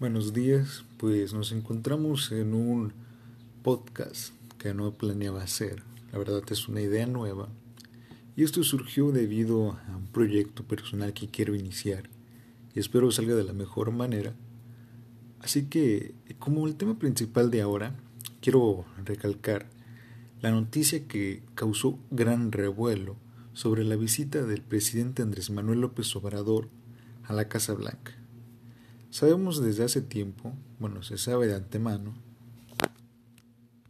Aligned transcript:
Buenos 0.00 0.32
días, 0.32 0.86
pues 0.96 1.34
nos 1.34 1.52
encontramos 1.52 2.32
en 2.32 2.54
un 2.54 2.94
podcast 3.62 4.32
que 4.56 4.72
no 4.72 4.92
planeaba 4.94 5.42
hacer. 5.42 5.82
La 6.10 6.18
verdad 6.18 6.42
es 6.48 6.68
una 6.68 6.80
idea 6.80 7.06
nueva. 7.06 7.50
Y 8.34 8.42
esto 8.42 8.64
surgió 8.64 9.12
debido 9.12 9.72
a 9.72 9.94
un 9.94 10.06
proyecto 10.06 10.64
personal 10.64 11.12
que 11.12 11.28
quiero 11.28 11.54
iniciar 11.54 12.08
y 12.74 12.80
espero 12.80 13.10
salga 13.10 13.34
de 13.34 13.44
la 13.44 13.52
mejor 13.52 13.90
manera. 13.90 14.32
Así 15.40 15.66
que, 15.66 16.14
como 16.38 16.66
el 16.66 16.76
tema 16.76 16.98
principal 16.98 17.50
de 17.50 17.60
ahora, 17.60 17.94
quiero 18.40 18.86
recalcar 19.04 19.68
la 20.40 20.50
noticia 20.50 21.06
que 21.08 21.42
causó 21.54 21.98
gran 22.10 22.52
revuelo 22.52 23.16
sobre 23.52 23.84
la 23.84 23.96
visita 23.96 24.46
del 24.46 24.62
presidente 24.62 25.20
Andrés 25.20 25.50
Manuel 25.50 25.82
López 25.82 26.16
Obrador 26.16 26.70
a 27.24 27.34
la 27.34 27.48
Casa 27.48 27.74
Blanca. 27.74 28.19
Sabemos 29.10 29.60
desde 29.60 29.84
hace 29.84 30.00
tiempo, 30.00 30.52
bueno, 30.78 31.02
se 31.02 31.18
sabe 31.18 31.48
de 31.48 31.56
antemano, 31.56 32.14